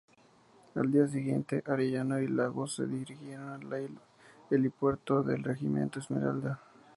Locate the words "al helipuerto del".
3.49-5.43